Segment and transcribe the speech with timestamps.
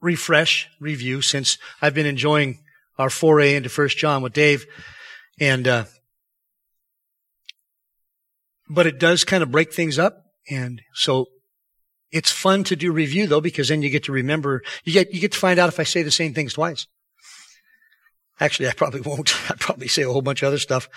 [0.00, 2.58] refresh, review, since I've been enjoying
[2.98, 4.66] our foray into First John with Dave,
[5.38, 5.84] and uh,
[8.68, 11.26] but it does kind of break things up, and so
[12.12, 14.62] it's fun to do review though because then you get to remember.
[14.84, 16.86] You get you get to find out if I say the same things twice.
[18.40, 19.34] Actually, I probably won't.
[19.50, 20.88] I probably say a whole bunch of other stuff.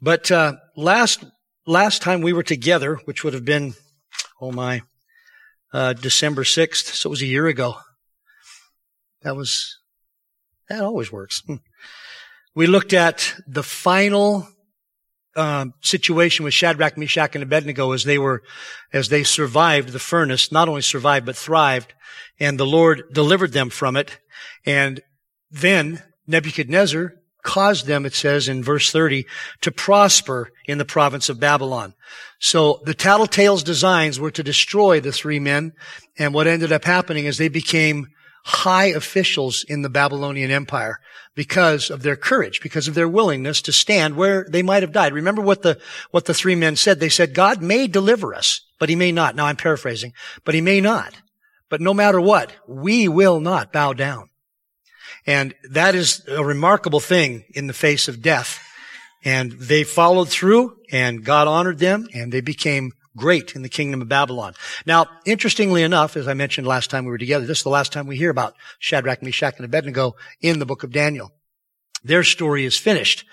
[0.00, 1.24] But uh, last
[1.66, 3.74] last time we were together, which would have been,
[4.40, 4.82] oh my,
[5.72, 6.94] uh, December 6th.
[6.94, 7.76] So it was a year ago.
[9.24, 9.78] That was,
[10.68, 11.42] that always works.
[11.46, 11.56] Hmm.
[12.54, 14.46] We looked at the final
[15.34, 18.42] uh, situation with Shadrach, Meshach, and Abednego as they were,
[18.92, 21.92] as they survived the furnace, not only survived, but thrived,
[22.38, 24.20] and the Lord delivered them from it.
[24.64, 25.00] And
[25.50, 29.26] then Nebuchadnezzar caused them, it says in verse 30,
[29.62, 31.94] to prosper in the province of Babylon.
[32.38, 35.72] So the tattletale's designs were to destroy the three men.
[36.18, 38.08] And what ended up happening is they became
[38.44, 41.00] high officials in the Babylonian Empire
[41.34, 45.14] because of their courage, because of their willingness to stand where they might have died.
[45.14, 47.00] Remember what the, what the three men said?
[47.00, 49.34] They said, God may deliver us, but he may not.
[49.34, 50.12] Now I'm paraphrasing,
[50.44, 51.14] but he may not.
[51.70, 54.28] But no matter what, we will not bow down.
[55.26, 58.60] And that is a remarkable thing in the face of death.
[59.24, 64.02] And they followed through and God honored them and they became great in the kingdom
[64.02, 64.54] of Babylon.
[64.86, 67.92] Now, interestingly enough, as I mentioned last time we were together, this is the last
[67.92, 71.32] time we hear about Shadrach, Meshach, and Abednego in the book of Daniel.
[72.02, 73.24] Their story is finished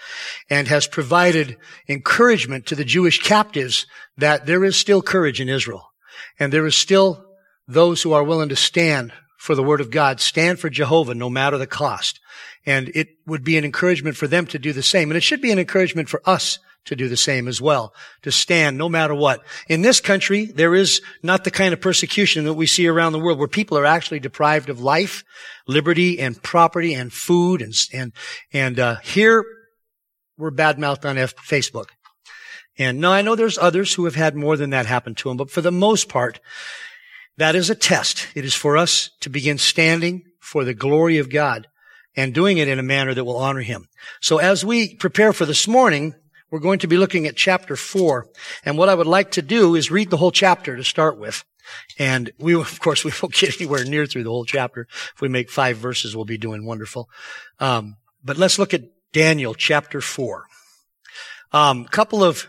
[0.50, 1.57] and has provided
[1.89, 3.85] encouragement to the Jewish captives
[4.17, 5.91] that there is still courage in Israel
[6.39, 7.25] and there is still
[7.67, 11.29] those who are willing to stand for the word of God, stand for Jehovah no
[11.29, 12.19] matter the cost.
[12.66, 15.09] And it would be an encouragement for them to do the same.
[15.09, 17.93] And it should be an encouragement for us to do the same as well,
[18.23, 19.43] to stand no matter what.
[19.67, 23.19] In this country, there is not the kind of persecution that we see around the
[23.19, 25.23] world where people are actually deprived of life,
[25.67, 28.13] liberty, and property, and food, and, and,
[28.51, 29.45] and, uh, here,
[30.37, 31.89] we're badmouthed on F- Facebook.
[32.77, 35.37] And now I know there's others who have had more than that happen to them,
[35.37, 36.39] but for the most part,
[37.37, 38.27] that is a test.
[38.33, 41.67] It is for us to begin standing for the glory of God
[42.15, 43.87] and doing it in a manner that will honor Him.
[44.21, 46.15] So as we prepare for this morning,
[46.51, 48.28] we're going to be looking at chapter four.
[48.66, 51.44] And what I would like to do is read the whole chapter to start with.
[51.97, 54.88] And we, of course, we won't get anywhere near through the whole chapter.
[55.16, 57.09] If we make five verses, we'll be doing wonderful.
[57.59, 60.45] Um, but let's look at Daniel chapter four.
[61.53, 62.47] A um, couple of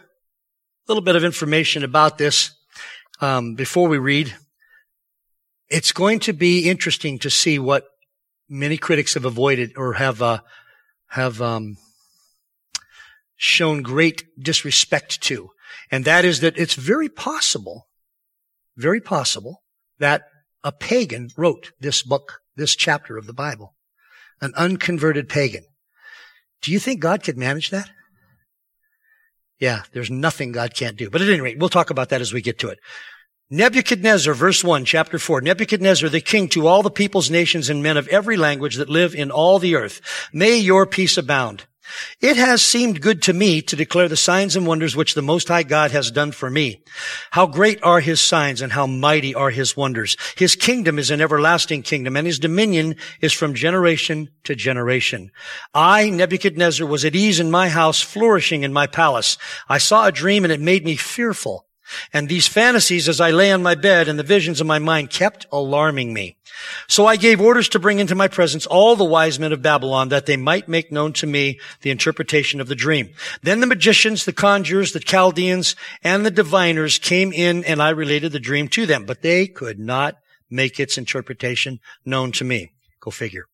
[0.88, 2.52] little bit of information about this
[3.20, 4.34] um, before we read.
[5.68, 7.86] It's going to be interesting to see what
[8.48, 10.40] many critics have avoided or have uh,
[11.08, 11.78] have um,
[13.36, 15.50] shown great disrespect to,
[15.90, 17.88] and that is that it's very possible,
[18.76, 19.62] very possible
[19.98, 20.22] that
[20.64, 23.74] a pagan wrote this book, this chapter of the Bible,
[24.40, 25.64] an unconverted pagan.
[26.60, 27.90] Do you think God could manage that?
[29.58, 31.08] Yeah, there's nothing God can't do.
[31.10, 32.78] But at any rate, we'll talk about that as we get to it.
[33.48, 35.42] Nebuchadnezzar, verse 1, chapter 4.
[35.42, 39.14] Nebuchadnezzar, the king to all the peoples, nations, and men of every language that live
[39.14, 40.00] in all the earth.
[40.32, 41.66] May your peace abound.
[42.20, 45.48] It has seemed good to me to declare the signs and wonders which the Most
[45.48, 46.82] High God has done for me.
[47.32, 50.16] How great are his signs and how mighty are his wonders.
[50.36, 55.32] His kingdom is an everlasting kingdom and his dominion is from generation to generation.
[55.74, 59.36] I, Nebuchadnezzar, was at ease in my house, flourishing in my palace.
[59.68, 61.66] I saw a dream and it made me fearful.
[62.12, 65.10] And these fantasies as I lay on my bed and the visions of my mind
[65.10, 66.36] kept alarming me.
[66.88, 70.08] So I gave orders to bring into my presence all the wise men of Babylon
[70.10, 73.10] that they might make known to me the interpretation of the dream.
[73.42, 78.32] Then the magicians, the conjurers, the Chaldeans, and the diviners came in and I related
[78.32, 80.16] the dream to them, but they could not
[80.50, 82.72] make its interpretation known to me.
[83.00, 83.46] Go figure.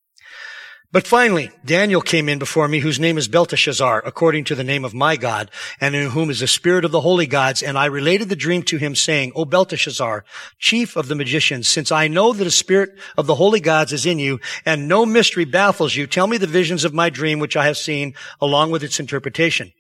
[0.91, 4.87] But finally, Daniel came in before me, whose name is Belteshazzar, according to the name
[4.87, 5.51] of my God,
[5.83, 7.63] and in whom is the spirit of the holy gods.
[7.63, 10.25] And I related the dream to him, saying, O Belteshazzar,
[10.59, 14.07] chief of the magicians, since I know that the spirit of the holy gods is
[14.07, 17.57] in you, and no mystery baffles you, tell me the visions of my dream which
[17.57, 19.75] I have seen, along with its interpretation.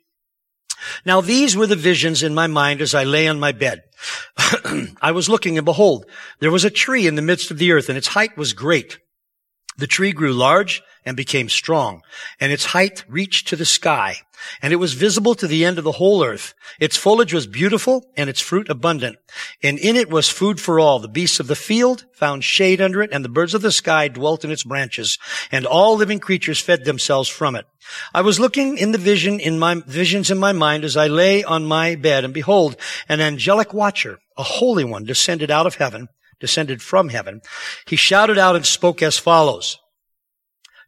[1.07, 3.83] Now these were the visions in my mind as I lay on my bed.
[5.01, 6.05] I was looking, and behold,
[6.41, 8.99] there was a tree in the midst of the earth, and its height was great
[9.79, 12.03] The tree grew large and became strong,
[12.41, 14.17] and its height reached to the sky,
[14.61, 16.53] and it was visible to the end of the whole earth.
[16.81, 19.17] Its foliage was beautiful and its fruit abundant,
[19.63, 20.99] and in it was food for all.
[20.99, 24.09] The beasts of the field found shade under it, and the birds of the sky
[24.09, 25.17] dwelt in its branches,
[25.53, 27.65] and all living creatures fed themselves from it.
[28.13, 31.45] I was looking in the vision in my visions in my mind as I lay
[31.45, 32.77] on my bed, and behold,
[33.09, 36.09] an angelic watcher, a holy one, descended out of heaven
[36.41, 37.41] descended from heaven,
[37.87, 39.79] he shouted out and spoke as follows.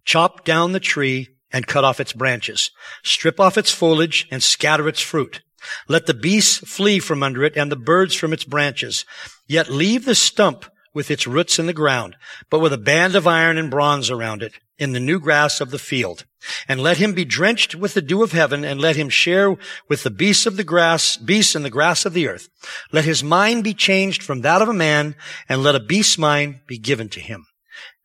[0.04, 2.70] Chop down the tree and cut off its branches.
[3.02, 5.42] Strip off its foliage and scatter its fruit.
[5.88, 9.04] Let the beasts flee from under it and the birds from its branches.
[9.46, 10.64] Yet leave the stump
[10.94, 12.16] with its roots in the ground,
[12.48, 15.70] but with a band of iron and bronze around it, in the new grass of
[15.70, 16.24] the field.
[16.66, 19.56] And let him be drenched with the dew of heaven, and let him share
[19.88, 22.48] with the beasts of the grass, beasts in the grass of the earth.
[22.90, 25.14] Let his mind be changed from that of a man,
[25.48, 27.46] and let a beast's mind be given to him.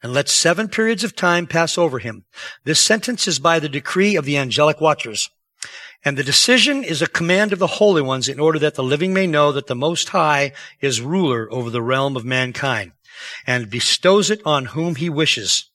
[0.03, 2.25] And let seven periods of time pass over him.
[2.65, 5.29] This sentence is by the decree of the angelic watchers.
[6.03, 9.13] And the decision is a command of the holy ones in order that the living
[9.13, 10.51] may know that the Most High
[10.81, 12.91] is ruler over the realm of mankind
[13.47, 15.71] and bestows it on whom he wishes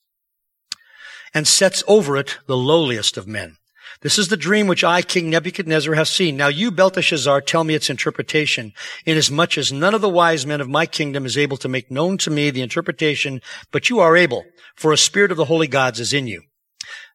[1.33, 3.57] and sets over it the lowliest of men.
[4.01, 6.35] This is the dream which I, King Nebuchadnezzar, have seen.
[6.35, 8.73] Now you, Belteshazzar, tell me its interpretation,
[9.05, 12.17] inasmuch as none of the wise men of my kingdom is able to make known
[12.19, 13.41] to me the interpretation,
[13.71, 14.45] but you are able,
[14.75, 16.41] for a spirit of the holy gods is in you.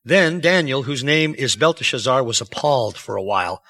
[0.04, 3.64] Then Daniel, whose name is Belteshazzar, was appalled for a while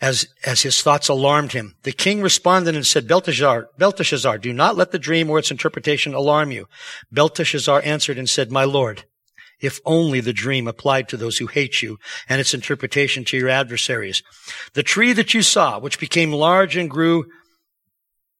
[0.00, 1.74] as, as his thoughts alarmed him.
[1.82, 6.14] The king responded and said, Belteshazzar, Belteshazzar, do not let the dream or its interpretation
[6.14, 6.68] alarm you.
[7.10, 9.04] Belteshazzar answered and said, My lord,
[9.60, 11.98] if only the dream applied to those who hate you
[12.28, 14.22] and its interpretation to your adversaries.
[14.74, 17.26] The tree that you saw, which became large and grew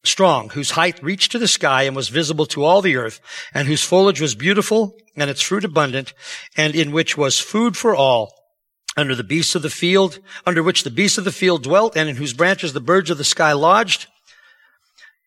[0.03, 3.19] strong, whose height reached to the sky and was visible to all the earth,
[3.53, 6.13] and whose foliage was beautiful and its fruit abundant,
[6.55, 8.33] and in which was food for all,
[8.95, 12.09] under the beasts of the field, under which the beasts of the field dwelt, and
[12.09, 14.07] in whose branches the birds of the sky lodged.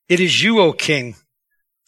[0.08, 1.16] It is you, O king,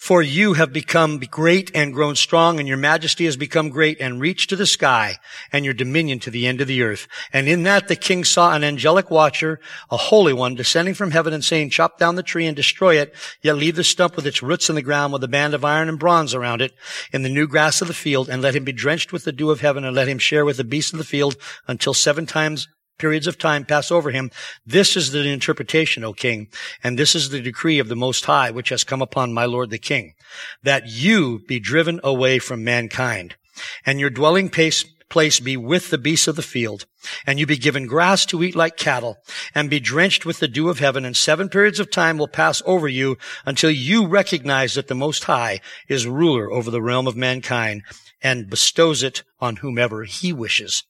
[0.02, 4.20] for you have become great and grown strong, and your majesty has become great and
[4.20, 5.16] reached to the sky,
[5.52, 7.06] and your dominion to the end of the earth.
[7.32, 9.60] And in that the king saw an angelic watcher,
[9.92, 13.14] a holy one, descending from heaven and saying, chop down the tree and destroy it,
[13.42, 15.88] yet leave the stump with its roots in the ground with a band of iron
[15.88, 16.72] and bronze around it,
[17.12, 19.52] in the new grass of the field, and let him be drenched with the dew
[19.52, 21.36] of heaven, and let him share with the beasts of the field
[21.68, 22.66] until seven times
[22.98, 24.30] periods of time pass over him.
[24.64, 26.48] This is the interpretation, O king,
[26.84, 29.70] and this is the decree of the Most High, which has come upon my lord
[29.70, 30.14] the king,
[30.62, 33.36] that you be driven away from mankind,
[33.84, 36.86] and your dwelling place, place be with the beasts of the field,
[37.26, 39.16] and you be given grass to eat like cattle,
[39.54, 42.62] and be drenched with the dew of heaven, and seven periods of time will pass
[42.64, 47.16] over you until you recognize that the Most High is ruler over the realm of
[47.16, 47.82] mankind,
[48.22, 50.84] and bestows it on whomever he wishes.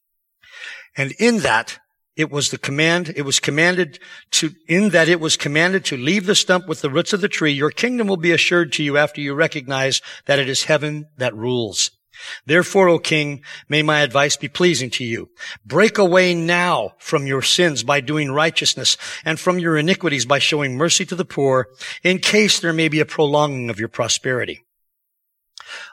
[0.96, 1.78] And in that,
[2.16, 3.98] it was the command, it was commanded
[4.32, 7.28] to, in that it was commanded to leave the stump with the roots of the
[7.28, 7.52] tree.
[7.52, 11.34] Your kingdom will be assured to you after you recognize that it is heaven that
[11.34, 11.90] rules.
[12.44, 15.30] Therefore, O king, may my advice be pleasing to you.
[15.64, 20.76] Break away now from your sins by doing righteousness and from your iniquities by showing
[20.76, 21.68] mercy to the poor
[22.02, 24.64] in case there may be a prolonging of your prosperity.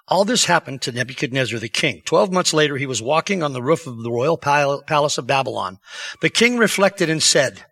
[0.10, 2.02] All this happened to Nebuchadnezzar the king.
[2.04, 5.78] Twelve months later, he was walking on the roof of the royal palace of Babylon.
[6.22, 7.66] The king reflected and said,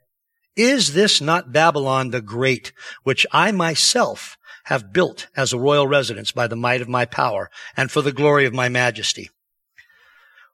[0.56, 6.32] Is this not Babylon the great, which I myself have built as a royal residence
[6.32, 9.32] by the might of my power and for the glory of my majesty?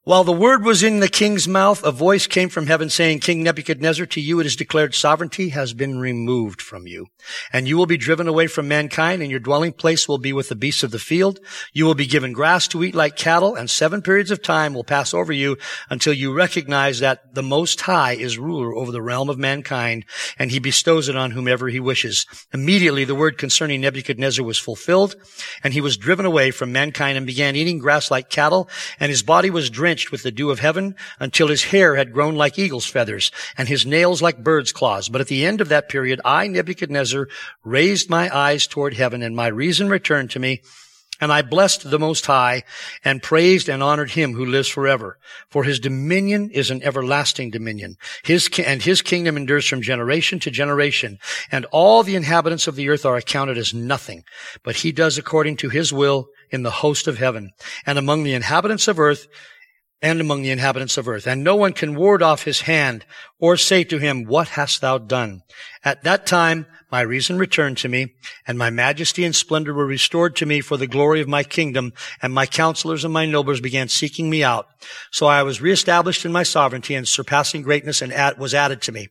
[0.06, 3.42] While the word was in the king's mouth, a voice came from heaven saying, King
[3.42, 7.08] Nebuchadnezzar, to you it is declared sovereignty has been removed from you.
[7.54, 10.50] And you will be driven away from mankind, and your dwelling place will be with
[10.50, 11.40] the beasts of the field.
[11.72, 14.84] You will be given grass to eat like cattle, and seven periods of time will
[14.84, 15.58] pass over you
[15.90, 20.04] until you recognize that the Most High is ruler over the realm of mankind,
[20.38, 22.26] and he bestows it on whomever he wishes.
[22.54, 25.16] Immediately the word concerning Nebuchadnezzar was fulfilled,
[25.64, 28.68] and he was driven away from mankind and began eating grass like cattle,
[29.00, 32.14] and his body was drenched drenched with the dew of heaven until his hair had
[32.14, 35.08] grown like eagle's feathers and his nails like bird's claws.
[35.08, 37.28] But at the end of that period, I, Nebuchadnezzar,
[37.64, 40.62] raised my eyes toward heaven and my reason returned to me.
[41.22, 42.64] And I blessed the Most High
[43.06, 45.20] and praised and honored him who lives forever.
[45.48, 47.98] For his dominion is an everlasting dominion.
[48.24, 51.20] His, and his kingdom endures from generation to generation.
[51.52, 54.24] And all the inhabitants of the earth are accounted as nothing.
[54.64, 57.52] But he does according to his will in the host of heaven.
[57.86, 59.28] And among the inhabitants of earth,
[60.04, 61.26] and among the inhabitants of earth.
[61.26, 63.06] And no one can ward off his hand
[63.40, 65.42] or say to him, what hast thou done?
[65.84, 68.14] At that time, my reason returned to me
[68.46, 71.94] and my majesty and splendor were restored to me for the glory of my kingdom.
[72.22, 74.68] And my counselors and my nobles began seeking me out.
[75.10, 79.08] So I was reestablished in my sovereignty and surpassing greatness and was added to me.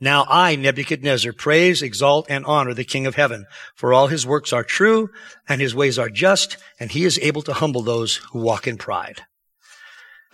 [0.00, 4.52] Now I, Nebuchadnezzar, praise, exalt, and honor the King of heaven, for all his works
[4.52, 5.10] are true,
[5.48, 8.76] and his ways are just, and he is able to humble those who walk in
[8.76, 9.22] pride.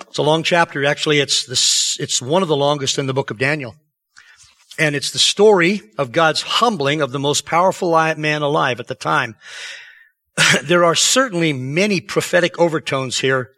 [0.09, 0.85] It's a long chapter.
[0.85, 3.76] Actually, it's it's one of the longest in the book of Daniel.
[4.78, 8.95] And it's the story of God's humbling of the most powerful man alive at the
[8.95, 9.37] time.
[10.62, 13.50] there are certainly many prophetic overtones here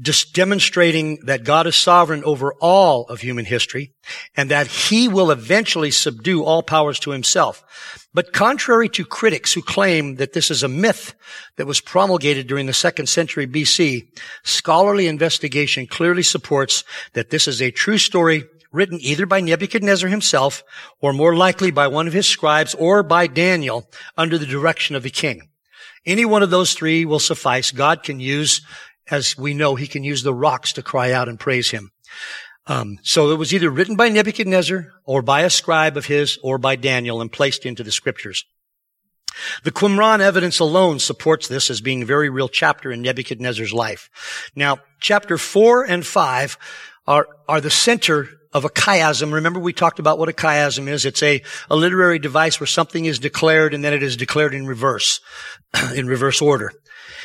[0.00, 3.92] just demonstrating that God is sovereign over all of human history
[4.36, 7.62] and that he will eventually subdue all powers to himself.
[8.12, 11.14] But contrary to critics who claim that this is a myth
[11.56, 14.08] that was promulgated during the second century BC,
[14.42, 16.82] scholarly investigation clearly supports
[17.12, 20.64] that this is a true story written either by Nebuchadnezzar himself
[21.00, 25.04] or more likely by one of his scribes or by Daniel under the direction of
[25.04, 25.48] the king.
[26.04, 27.70] Any one of those three will suffice.
[27.70, 28.60] God can use
[29.10, 31.90] as we know, he can use the rocks to cry out and praise him.
[32.66, 36.56] Um, so it was either written by Nebuchadnezzar or by a scribe of his or
[36.56, 38.44] by Daniel and placed into the scriptures.
[39.64, 44.08] The Qumran evidence alone supports this as being a very real chapter in Nebuchadnezzar's life.
[44.54, 46.56] Now, chapter four and five
[47.06, 49.32] are, are the center of a chiasm.
[49.32, 51.04] Remember we talked about what a chiasm is.
[51.04, 54.66] It's a, a literary device where something is declared and then it is declared in
[54.66, 55.20] reverse,
[55.94, 56.72] in reverse order.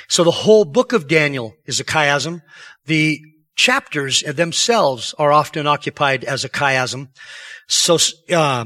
[0.10, 2.42] So the whole book of Daniel is a chiasm.
[2.86, 3.22] The
[3.56, 7.10] chapters themselves are often occupied as a chiasm.
[7.68, 7.98] So,
[8.34, 8.66] uh,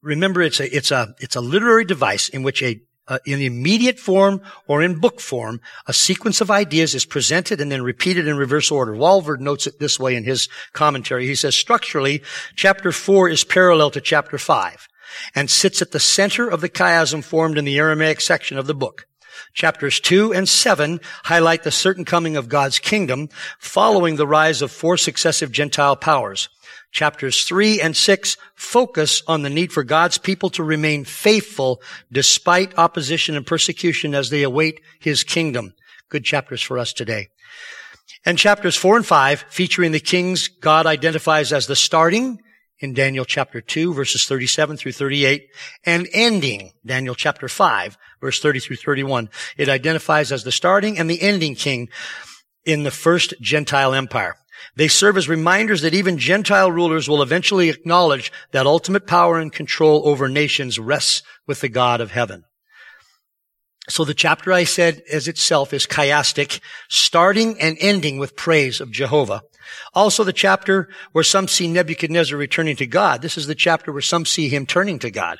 [0.00, 3.46] remember it's a, it's a, it's a literary device in which a, uh, in the
[3.46, 8.28] immediate form or in book form, a sequence of ideas is presented and then repeated
[8.28, 8.92] in reverse order.
[8.92, 11.26] Walvoord notes it this way in his commentary.
[11.26, 12.22] He says, structurally,
[12.54, 14.86] chapter four is parallel to chapter five
[15.34, 18.74] and sits at the center of the chiasm formed in the Aramaic section of the
[18.74, 19.08] book.
[19.52, 23.28] Chapters 2 and 7 highlight the certain coming of God's kingdom
[23.58, 26.48] following the rise of four successive Gentile powers.
[26.92, 31.80] Chapters 3 and 6 focus on the need for God's people to remain faithful
[32.10, 35.74] despite opposition and persecution as they await His kingdom.
[36.08, 37.28] Good chapters for us today.
[38.24, 42.42] And chapters 4 and 5 featuring the kings God identifies as the starting
[42.80, 45.48] in Daniel chapter 2 verses 37 through 38
[45.84, 49.28] and ending Daniel chapter 5 verse 30 through 31.
[49.56, 51.88] It identifies as the starting and the ending king
[52.64, 54.36] in the first Gentile empire.
[54.76, 59.52] They serve as reminders that even Gentile rulers will eventually acknowledge that ultimate power and
[59.52, 62.44] control over nations rests with the God of heaven.
[63.90, 68.92] So the chapter I said as itself is chiastic, starting and ending with praise of
[68.92, 69.42] Jehovah.
[69.94, 73.20] Also the chapter where some see Nebuchadnezzar returning to God.
[73.22, 75.38] This is the chapter where some see him turning to God.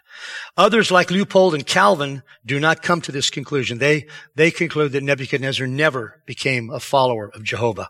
[0.56, 3.78] Others like Leupold and Calvin do not come to this conclusion.
[3.78, 7.88] They, they conclude that Nebuchadnezzar never became a follower of Jehovah.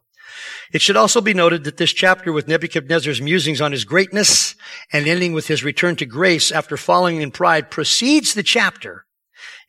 [0.72, 4.54] It should also be noted that this chapter with Nebuchadnezzar's musings on his greatness
[4.92, 9.06] and ending with his return to grace after falling in pride precedes the chapter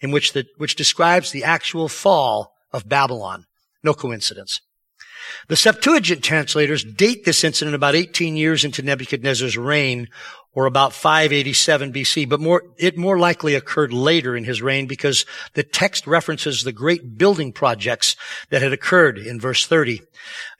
[0.01, 3.46] in which the, which describes the actual fall of Babylon.
[3.84, 4.62] No coincidence.
[5.48, 10.08] The Septuagint translators date this incident about 18 years into Nebuchadnezzar's reign,
[10.54, 15.26] or about 587 BC, but more, it more likely occurred later in his reign because
[15.54, 18.18] the text references the great building projects
[18.50, 20.02] that had occurred in verse 30,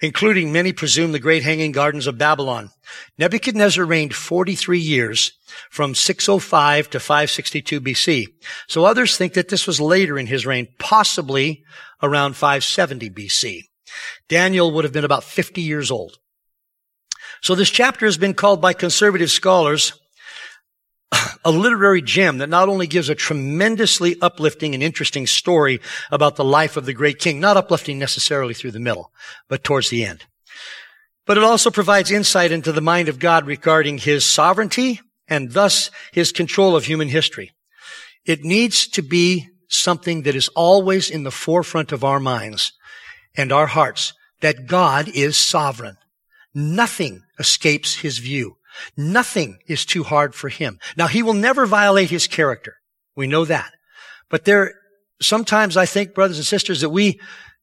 [0.01, 2.70] including many presume the great hanging gardens of Babylon.
[3.18, 5.34] Nebuchadnezzar reigned 43 years
[5.70, 8.28] from 605 to 562 BC.
[8.68, 11.66] So others think that this was later in his reign, possibly
[12.01, 13.63] around 570 BC.
[14.27, 16.17] Daniel would have been about 50 years old.
[17.41, 19.93] So this chapter has been called by conservative scholars
[21.43, 26.45] a literary gem that not only gives a tremendously uplifting and interesting story about the
[26.45, 29.12] life of the great king, not uplifting necessarily through the middle,
[29.48, 30.24] but towards the end.
[31.25, 35.91] But it also provides insight into the mind of God regarding his sovereignty and thus
[36.12, 37.51] his control of human history.
[38.25, 42.74] It needs to be something that is always in the forefront of our minds
[43.35, 45.97] and our hearts that God is sovereign.
[46.53, 48.57] Nothing escapes his view.
[48.97, 50.79] Nothing is too hard for him.
[50.97, 52.75] Now, he will never violate his character.
[53.15, 53.71] We know that.
[54.29, 54.73] But there,
[55.21, 57.19] sometimes I think, brothers and sisters, that we,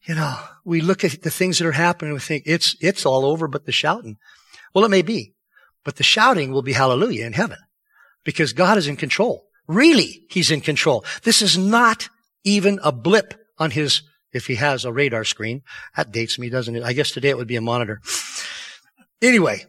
[0.07, 3.07] you know, we look at the things that are happening and we think it's, it's
[3.07, 4.17] all over but the shouting.
[4.75, 5.35] Well, it may be,
[5.85, 7.59] but the shouting will be hallelujah in heaven
[8.25, 9.47] because God is in control.
[9.67, 11.05] Really, he's in control.
[11.25, 12.09] This is not
[12.45, 15.63] even a blip on his if he has a radar screen.
[15.97, 16.83] That dates me, doesn't it?
[16.83, 18.01] I guess today it would be a monitor.
[19.21, 19.65] Anyway,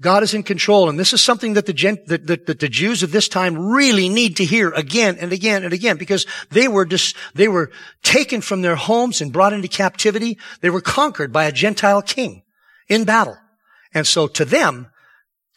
[0.00, 2.68] God is in control, and this is something that the, gen- that, that, that the
[2.68, 6.68] Jews of this time really need to hear again and again and again, because they
[6.68, 7.70] were just they were
[8.02, 10.38] taken from their homes and brought into captivity.
[10.60, 12.42] They were conquered by a Gentile king
[12.88, 13.36] in battle,
[13.92, 14.90] and so to them,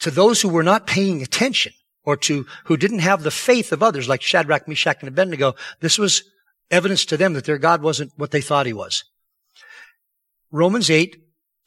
[0.01, 1.73] to those who were not paying attention,
[2.03, 5.97] or to who didn't have the faith of others, like Shadrach, Meshach, and Abednego, this
[5.97, 6.23] was
[6.71, 9.03] evidence to them that their God wasn't what they thought he was.
[10.51, 11.17] Romans 8,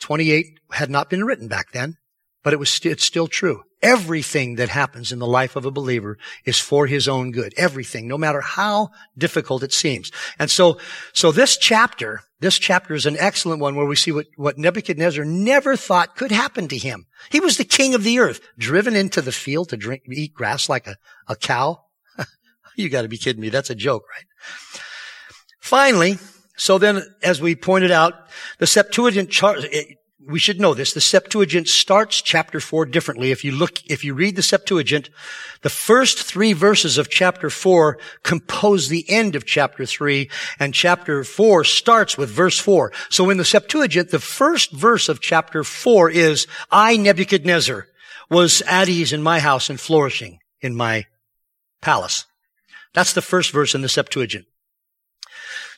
[0.01, 1.97] 28 had not been written back then,
[2.43, 3.63] but it was, st- it's still true.
[3.83, 7.55] Everything that happens in the life of a believer is for his own good.
[7.57, 10.11] Everything, no matter how difficult it seems.
[10.39, 10.79] And so,
[11.13, 15.25] so this chapter, this chapter is an excellent one where we see what, what Nebuchadnezzar
[15.25, 17.07] never thought could happen to him.
[17.31, 20.69] He was the king of the earth, driven into the field to drink, eat grass
[20.69, 21.85] like a, a cow.
[22.77, 23.49] you gotta be kidding me.
[23.49, 24.83] That's a joke, right?
[25.61, 26.19] Finally,
[26.57, 28.15] so then, as we pointed out,
[28.59, 29.85] the Septuagint chart, eh,
[30.27, 30.93] we should know this.
[30.93, 33.31] The Septuagint starts chapter four differently.
[33.31, 35.09] If you look, if you read the Septuagint,
[35.63, 41.25] the first three verses of chapter four compose the end of chapter three, and chapter
[41.25, 42.93] four starts with verse four.
[43.09, 47.87] So in the Septuagint, the first verse of chapter four is, I, Nebuchadnezzar,
[48.29, 51.07] was at ease in my house and flourishing in my
[51.81, 52.27] palace.
[52.93, 54.47] That's the first verse in the Septuagint.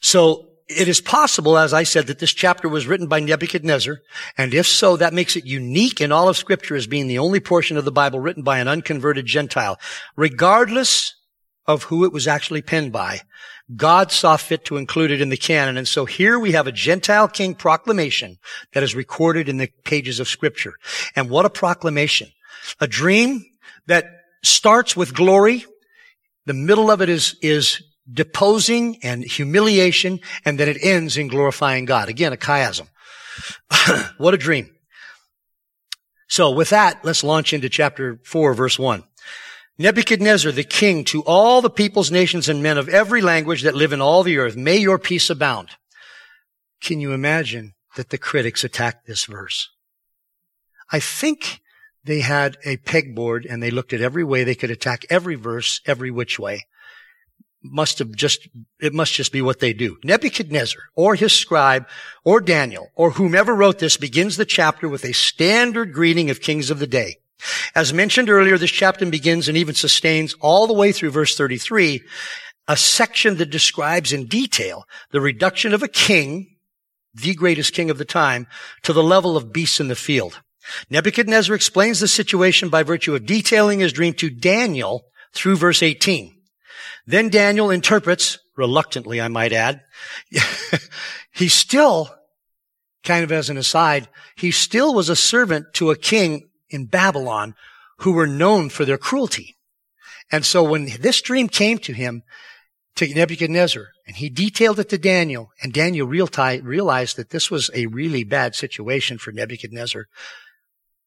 [0.03, 4.01] So it is possible, as I said, that this chapter was written by Nebuchadnezzar,
[4.37, 7.41] and if so, that makes it unique in all of scripture as being the only
[7.41, 9.79] portion of the Bible written by an unconverted Gentile.
[10.17, 11.15] Regardless
[11.67, 13.21] of who it was actually penned by,
[13.75, 15.77] God saw fit to include it in the canon.
[15.77, 18.39] And so here we have a Gentile king proclamation
[18.73, 20.75] that is recorded in the pages of scripture.
[21.15, 22.29] And what a proclamation.
[22.81, 23.45] A dream
[23.87, 24.07] that
[24.43, 25.65] starts with glory.
[26.47, 31.85] The middle of it is, is deposing and humiliation, and then it ends in glorifying
[31.85, 32.09] God.
[32.09, 32.89] Again, a chiasm.
[34.19, 34.71] what a dream.
[36.29, 39.05] So with that, let's launch into chapter 4, verse 1.
[39.79, 43.93] Nebuchadnezzar, the king, to all the peoples, nations, and men of every language that live
[43.93, 45.71] in all the earth, may your peace abound.
[46.81, 49.69] Can you imagine that the critics attacked this verse?
[50.91, 51.61] I think
[52.05, 55.81] they had a pegboard and they looked at every way they could attack every verse,
[55.87, 56.67] every which way
[57.63, 58.49] must have just,
[58.81, 59.99] it must just be what they do.
[60.05, 61.87] Nebuchadnezzar or his scribe
[62.25, 66.71] or Daniel or whomever wrote this begins the chapter with a standard greeting of kings
[66.71, 67.19] of the day.
[67.75, 72.03] As mentioned earlier, this chapter begins and even sustains all the way through verse 33,
[72.69, 76.57] a section that describes in detail the reduction of a king,
[77.15, 78.47] the greatest king of the time,
[78.83, 80.41] to the level of beasts in the field.
[80.91, 86.33] Nebuchadnezzar explains the situation by virtue of detailing his dream to Daniel through verse 18.
[87.07, 89.83] Then Daniel interprets, reluctantly, I might add.
[91.33, 92.15] he still,
[93.03, 97.55] kind of as an aside, he still was a servant to a king in Babylon
[97.99, 99.57] who were known for their cruelty.
[100.31, 102.23] And so when this dream came to him,
[102.95, 107.87] to Nebuchadnezzar, and he detailed it to Daniel, and Daniel realized that this was a
[107.87, 110.07] really bad situation for Nebuchadnezzar.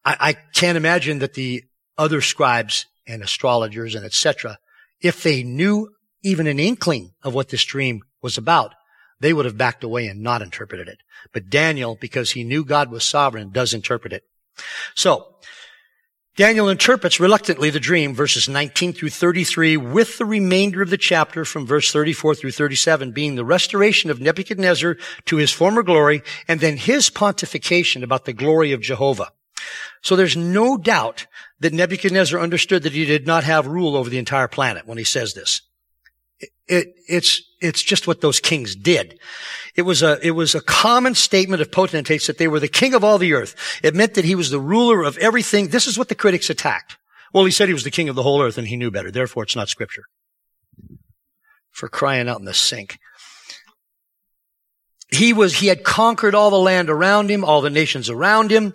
[0.04, 1.62] I, I can't imagine that the
[1.96, 4.58] other scribes and astrologers and etc
[5.00, 5.90] if they knew
[6.22, 8.74] even an inkling of what this dream was about,
[9.20, 10.98] they would have backed away and not interpreted it.
[11.32, 14.24] But Daniel, because he knew God was sovereign, does interpret it.
[14.94, 15.36] So,
[16.36, 21.46] Daniel interprets reluctantly the dream, verses 19 through 33, with the remainder of the chapter
[21.46, 26.60] from verse 34 through 37 being the restoration of Nebuchadnezzar to his former glory, and
[26.60, 29.32] then his pontification about the glory of Jehovah.
[30.02, 31.26] So there's no doubt
[31.60, 35.04] that Nebuchadnezzar understood that he did not have rule over the entire planet when he
[35.04, 35.62] says this.
[36.38, 39.18] It, it, it's, it's just what those kings did.
[39.74, 42.92] It was a, it was a common statement of potentates that they were the king
[42.92, 43.54] of all the earth.
[43.82, 45.68] It meant that he was the ruler of everything.
[45.68, 46.98] This is what the critics attacked.
[47.32, 49.10] Well, he said he was the king of the whole earth and he knew better.
[49.10, 50.04] Therefore, it's not scripture.
[51.70, 52.98] For crying out in the sink.
[55.08, 58.74] He was, he had conquered all the land around him, all the nations around him.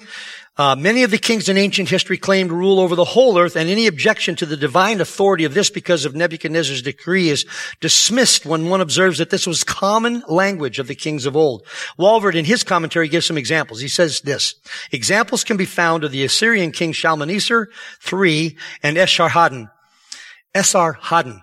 [0.58, 3.70] Uh, many of the kings in ancient history claimed rule over the whole earth, and
[3.70, 7.46] any objection to the divine authority of this because of Nebuchadnezzar's decree is
[7.80, 11.66] dismissed when one observes that this was common language of the kings of old.
[11.98, 13.80] Walvoord, in his commentary, gives some examples.
[13.80, 14.56] He says this,
[14.92, 17.70] examples can be found of the Assyrian king Shalmaneser
[18.12, 19.70] III and Esarhaddon.
[20.54, 21.40] Esarhaddon,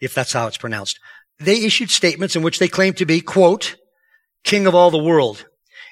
[0.00, 0.98] if that's how it's pronounced.
[1.38, 3.76] They issued statements in which they claimed to be, quote,
[4.42, 5.44] king of all the world,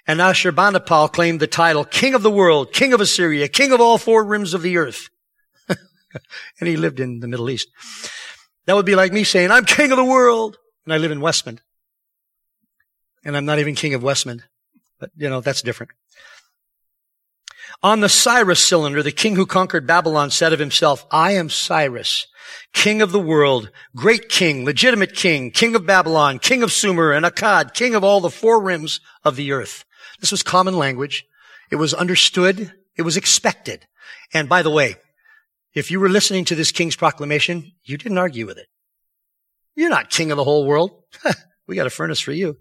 [0.06, 3.98] and Ashurbanipal claimed the title King of the World, King of Assyria, King of all
[3.98, 5.08] four rims of the earth.
[5.68, 5.78] and
[6.68, 7.68] he lived in the Middle East.
[8.66, 11.20] That would be like me saying, I'm King of the world, and I live in
[11.20, 11.58] Westmond.
[13.24, 14.42] And I'm not even king of Westmond.
[15.00, 15.92] But, you know, that's different.
[17.82, 22.26] On the Cyrus cylinder, the king who conquered Babylon said of himself, I am Cyrus,
[22.72, 27.26] king of the world, great king, legitimate king, king of Babylon, king of Sumer and
[27.26, 29.84] Akkad, king of all the four rims of the earth.
[30.26, 31.24] This was common language.
[31.70, 32.72] It was understood.
[32.96, 33.86] It was expected.
[34.34, 34.96] And by the way,
[35.72, 38.66] if you were listening to this king's proclamation, you didn't argue with it.
[39.76, 41.04] You're not king of the whole world.
[41.68, 42.56] we got a furnace for you.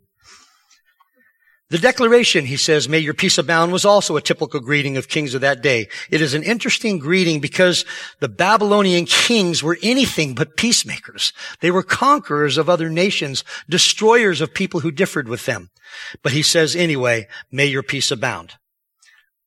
[1.72, 5.34] The declaration, he says, may your peace abound was also a typical greeting of kings
[5.34, 5.88] of that day.
[6.12, 7.86] It is an interesting greeting because
[8.20, 11.34] the Babylonian kings were anything but peacemakers.
[11.62, 15.72] They were conquerors of other nations, destroyers of people who differed with them.
[16.22, 18.54] But he says anyway, may your peace abound.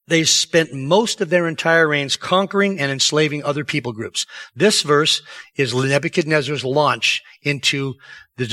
[0.09, 4.26] They spent most of their entire reigns conquering and enslaving other people groups.
[4.57, 5.22] This verse
[5.54, 7.94] is Nebuchadnezzar's launch into
[8.38, 8.46] the,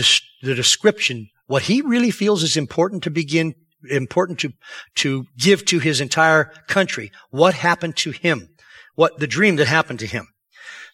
[0.43, 3.53] the description what he really feels is important to begin,
[3.89, 4.53] important to,
[4.95, 7.11] to give to his entire country.
[7.29, 8.49] What happened to him?
[8.95, 10.27] What, the dream that happened to him.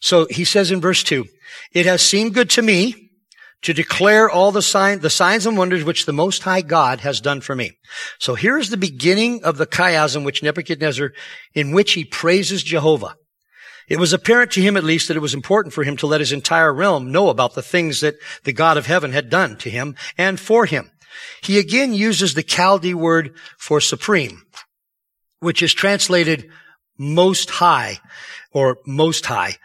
[0.02, 1.26] So he says in verse two,
[1.72, 3.10] it has seemed good to me
[3.62, 7.22] to declare all the sign, the signs and wonders which the Most High God has
[7.22, 7.78] done for me.
[8.20, 11.12] So here's the beginning of the chiasm which Nebuchadnezzar,
[11.54, 13.16] in which he praises Jehovah.
[13.92, 16.22] It was apparent to him at least that it was important for him to let
[16.22, 19.70] his entire realm know about the things that the God of heaven had done to
[19.70, 20.90] him and for him.
[21.42, 24.44] He again uses the Chaldee word for supreme,
[25.42, 26.50] which is translated
[26.98, 28.00] most high
[28.54, 29.58] or most high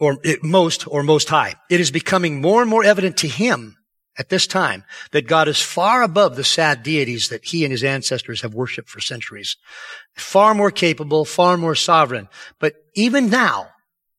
[0.00, 1.56] or most or most high.
[1.68, 3.76] It is becoming more and more evident to him
[4.18, 7.84] at this time that God is far above the sad deities that he and his
[7.84, 9.56] ancestors have worshiped for centuries
[10.14, 12.28] far more capable, far more sovereign.
[12.58, 13.68] But even now,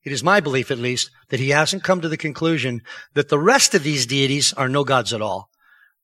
[0.03, 2.81] it is my belief at least, that he hasn't come to the conclusion
[3.13, 5.49] that the rest of these deities are no gods at all.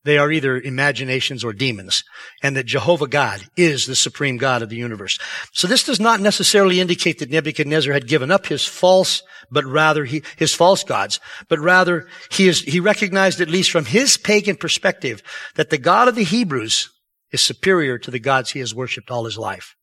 [0.06, 2.04] They are either imaginations or demons,
[2.42, 5.18] and that Jehovah God is the supreme God of the universe.
[5.54, 10.04] So this does not necessarily indicate that Nebuchadnezzar had given up his false, but rather
[10.04, 14.58] he, his false gods, but rather he is, he recognized at least from his pagan
[14.58, 15.24] perspective
[15.56, 16.90] that the God of the Hebrews
[17.32, 19.76] is superior to the gods he has worshiped all his life.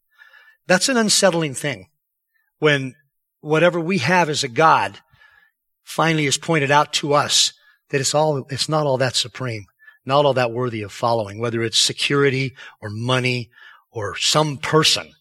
[0.67, 1.89] That's an unsettling thing
[2.59, 2.95] when
[3.41, 4.99] whatever we have as a God
[5.83, 7.53] finally is pointed out to us
[7.91, 9.65] that it's all, it's not all that supreme,
[10.05, 13.51] not all that worthy of following, whether it's security or money
[13.91, 15.13] or some person,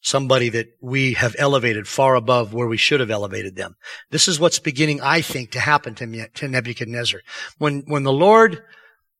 [0.00, 3.76] somebody that we have elevated far above where we should have elevated them.
[4.10, 7.20] This is what's beginning, I think, to happen to, Nebuchadnezzar.
[7.58, 8.62] When, when the Lord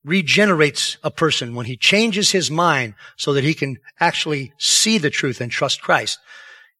[0.04, 5.10] regenerates a person when he changes his mind so that he can actually see the
[5.10, 6.18] truth and trust Christ.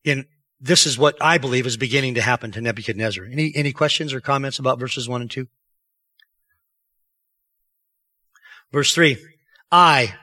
[0.04, 0.26] In
[0.60, 3.24] this is what I believe is beginning to happen to Nebuchadnezzar.
[3.24, 5.48] Any, any questions or comments about verses one and two?
[8.74, 9.16] Verse three.
[9.70, 10.14] I,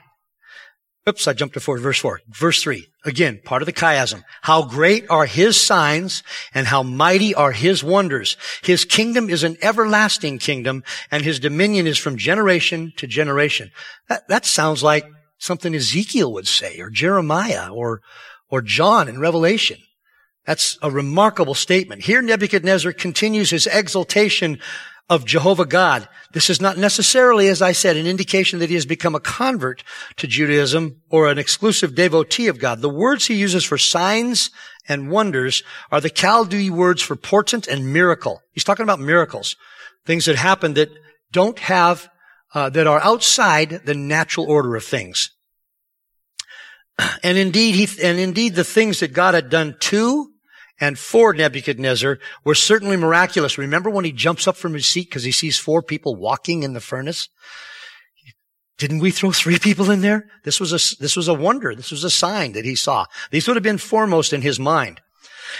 [1.08, 2.20] Oops, I jumped to four, verse four.
[2.28, 2.88] Verse three.
[3.02, 4.24] Again, part of the chiasm.
[4.42, 8.36] How great are his signs and how mighty are his wonders.
[8.62, 13.70] His kingdom is an everlasting kingdom and his dominion is from generation to generation.
[14.10, 15.06] That, that sounds like
[15.38, 18.02] something Ezekiel would say or Jeremiah or,
[18.50, 19.78] or John in Revelation.
[20.44, 22.02] That's a remarkable statement.
[22.02, 24.60] Here Nebuchadnezzar continues his exaltation
[25.12, 26.08] of Jehovah God.
[26.32, 29.84] This is not necessarily, as I said, an indication that he has become a convert
[30.16, 32.80] to Judaism or an exclusive devotee of God.
[32.80, 34.50] The words he uses for signs
[34.88, 38.40] and wonders are the Chaldee words for portent and miracle.
[38.52, 39.54] He's talking about miracles,
[40.06, 40.88] things that happen that
[41.30, 42.08] don't have,
[42.54, 45.30] uh, that are outside the natural order of things.
[47.22, 50.31] And indeed, he, and indeed the things that God had done to
[50.82, 53.56] and for Nebuchadnezzar were certainly miraculous.
[53.56, 56.72] Remember when he jumps up from his seat because he sees four people walking in
[56.72, 57.28] the furnace?
[58.78, 60.28] Didn't we throw three people in there?
[60.42, 61.72] This was a, this was a wonder.
[61.76, 63.06] This was a sign that he saw.
[63.30, 65.00] These would have been foremost in his mind.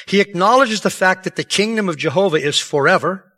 [0.08, 3.32] He acknowledges the fact that the kingdom of Jehovah is forever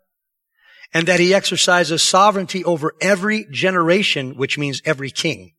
[0.91, 5.51] and that he exercises sovereignty over every generation, which means every king,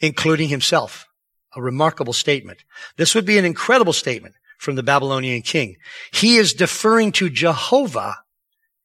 [0.00, 1.06] including himself.
[1.54, 2.64] A remarkable statement.
[2.96, 5.76] This would be an incredible statement from the Babylonian king.
[6.12, 8.18] He is deferring to Jehovah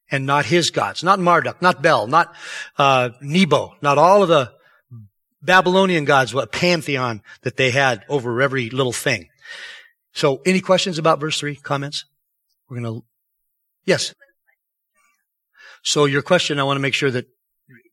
[0.10, 2.34] and not his gods, not Marduk, not Bel, not
[2.80, 4.52] uh, Nebo, not all of the
[5.44, 9.30] Babylonian gods, what pantheon that they had over every little thing.
[10.14, 11.56] So, any questions about verse three?
[11.56, 12.06] Comments?
[12.68, 13.04] We're to.
[13.86, 14.16] Yes.
[15.84, 17.28] So, your question, I want to make sure that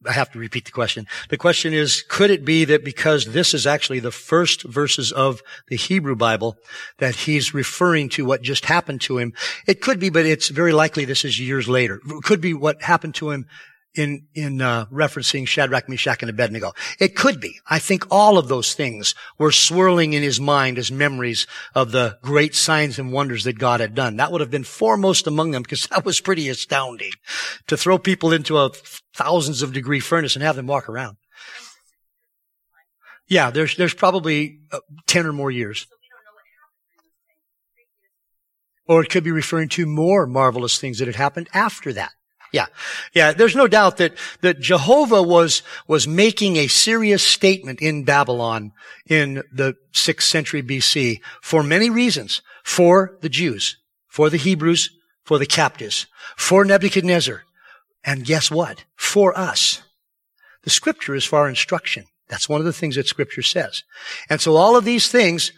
[0.06, 1.06] I have to repeat the question.
[1.30, 5.42] The question is, could it be that because this is actually the first verses of
[5.68, 6.56] the Hebrew Bible,
[6.98, 9.32] that he's referring to what just happened to him?
[9.66, 12.00] It could be, but it's very likely this is years later.
[12.06, 13.46] It could be what happened to him
[13.94, 16.72] in, in uh, referencing Shadrach, Meshach, and Abednego.
[16.98, 17.60] It could be.
[17.66, 22.18] I think all of those things were swirling in his mind as memories of the
[22.22, 24.16] great signs and wonders that God had done.
[24.16, 27.12] That would have been foremost among them because that was pretty astounding
[27.66, 28.70] to throw people into a
[29.14, 31.16] thousands of degree furnace and have them walk around.
[33.26, 35.86] Yeah, there's there's probably uh, ten or more years.
[38.86, 42.12] Or it could be referring to more marvelous things that had happened after that.
[42.54, 42.66] Yeah.
[43.14, 43.32] Yeah.
[43.32, 48.70] There's no doubt that, that Jehovah was, was making a serious statement in Babylon
[49.08, 52.42] in the 6th century BC for many reasons.
[52.62, 54.88] For the Jews, for the Hebrews,
[55.24, 57.42] for the captives, for Nebuchadnezzar.
[58.04, 58.84] And guess what?
[58.94, 59.82] For us.
[60.62, 62.04] The scripture is for our instruction.
[62.28, 63.82] That's one of the things that scripture says.
[64.30, 65.50] And so all of these things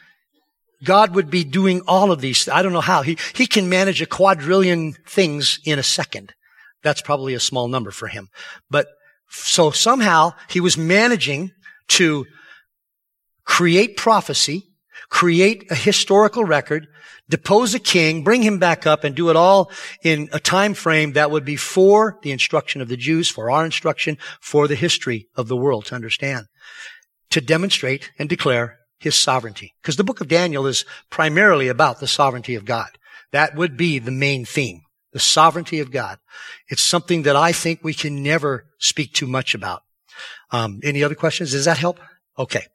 [0.82, 2.48] God would be doing all of these.
[2.48, 3.02] I don't know how.
[3.02, 6.34] He, he can manage a quadrillion things in a second.
[6.82, 8.28] That's probably a small number for him.
[8.70, 8.86] But
[9.28, 11.52] so somehow he was managing
[11.88, 12.26] to
[13.44, 14.68] create prophecy,
[15.08, 16.86] create a historical record,
[17.28, 19.70] depose a king, bring him back up and do it all
[20.02, 23.64] in a time frame that would be for the instruction of the Jews, for our
[23.64, 26.46] instruction, for the history of the world to understand,
[27.30, 29.74] to demonstrate and declare his sovereignty.
[29.82, 32.98] Because the book of Daniel is primarily about the sovereignty of God.
[33.32, 34.82] That would be the main theme.
[35.16, 36.18] The sovereignty of God.
[36.68, 39.82] It's something that I think we can never speak too much about.
[40.50, 41.52] Um, any other questions?
[41.52, 41.98] Does that help?
[42.38, 42.66] Okay.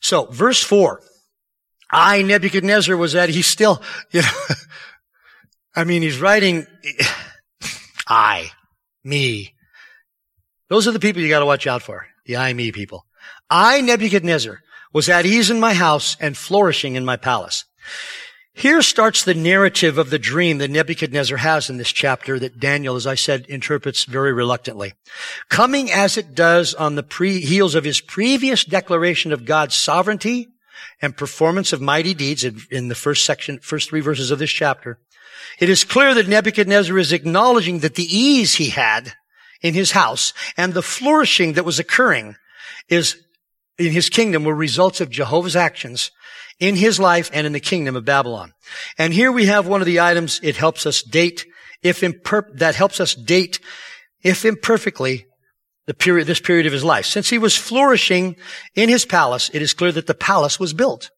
[0.00, 1.02] So, verse four.
[1.90, 4.28] I, Nebuchadnezzar, was that he's still, you know,
[5.76, 6.66] I mean, he's writing,
[8.08, 8.52] I,
[9.04, 9.52] me.
[10.70, 12.06] Those are the people you gotta watch out for.
[12.24, 13.04] The I, me people.
[13.50, 14.62] I, Nebuchadnezzar,
[14.94, 17.66] was at ease in my house and flourishing in my palace.
[18.54, 22.96] Here starts the narrative of the dream that Nebuchadnezzar has in this chapter that Daniel,
[22.96, 24.92] as I said, interprets very reluctantly.
[25.48, 30.48] Coming as it does on the pre- heels of his previous declaration of God's sovereignty
[31.00, 34.50] and performance of mighty deeds in, in the first section, first three verses of this
[34.50, 34.98] chapter,
[35.58, 39.14] it is clear that Nebuchadnezzar is acknowledging that the ease he had
[39.62, 42.36] in his house and the flourishing that was occurring
[42.88, 43.16] is
[43.78, 46.10] in his kingdom were results of Jehovah's actions
[46.60, 48.52] in his life and in the kingdom of Babylon.
[48.98, 51.46] And here we have one of the items it helps us date,
[51.82, 53.60] if imper- that helps us date,
[54.22, 55.26] if imperfectly,
[55.86, 57.06] the period, this period of his life.
[57.06, 58.36] Since he was flourishing
[58.74, 61.10] in his palace, it is clear that the palace was built.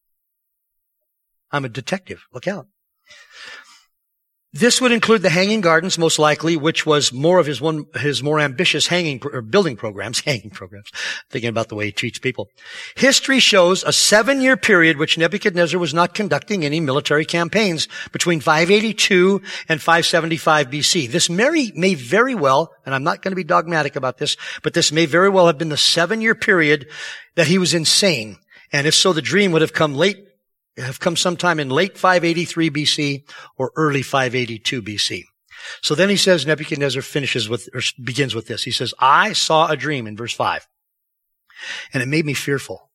[1.52, 2.24] I'm a detective.
[2.32, 2.66] Look out.
[4.54, 8.22] This would include the hanging gardens, most likely, which was more of his one, his
[8.22, 10.92] more ambitious hanging or building programs, hanging programs,
[11.28, 12.48] thinking about the way he treats people.
[12.94, 19.42] History shows a seven-year period which Nebuchadnezzar was not conducting any military campaigns between 582
[19.68, 21.10] and 575 BC.
[21.10, 24.72] This may, may very well, and I'm not going to be dogmatic about this, but
[24.72, 26.86] this may very well have been the seven-year period
[27.34, 28.38] that he was insane.
[28.72, 30.28] And if so, the dream would have come late
[30.76, 33.24] have come sometime in late 583 BC
[33.56, 35.24] or early 582 BC.
[35.82, 38.64] So then he says, Nebuchadnezzar finishes with, or begins with this.
[38.64, 40.66] He says, I saw a dream in verse 5,
[41.92, 42.90] and it made me fearful.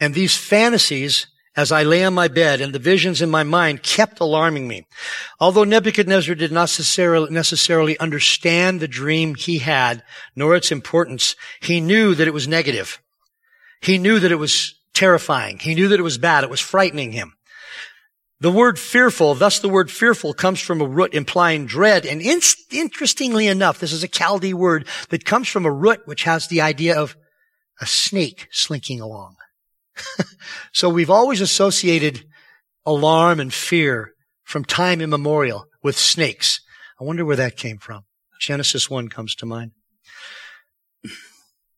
[0.00, 3.82] And these fantasies, as I lay on my bed and the visions in my mind
[3.82, 4.86] kept alarming me.
[5.38, 6.70] Although Nebuchadnezzar did not
[7.30, 10.02] necessarily understand the dream he had,
[10.34, 13.02] nor its importance, he knew that it was negative.
[13.82, 15.58] He knew that it was terrifying.
[15.58, 16.44] He knew that it was bad.
[16.44, 17.34] It was frightening him.
[18.40, 22.04] The word fearful, thus the word fearful comes from a root implying dread.
[22.04, 22.40] And in-
[22.72, 26.60] interestingly enough, this is a Chaldee word that comes from a root which has the
[26.60, 27.16] idea of
[27.80, 29.36] a snake slinking along.
[30.72, 32.24] so we've always associated
[32.84, 36.60] alarm and fear from time immemorial with snakes.
[37.00, 38.02] I wonder where that came from.
[38.40, 39.70] Genesis 1 comes to mind.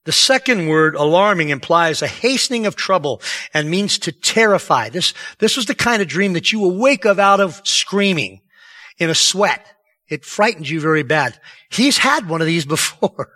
[0.04, 3.22] The second word, alarming, implies a hastening of trouble
[3.54, 4.90] and means to terrify.
[4.90, 8.42] This, this was the kind of dream that you awake of out of screaming
[8.98, 9.66] in a sweat.
[10.08, 11.40] It frightened you very bad.
[11.70, 13.32] He's had one of these before,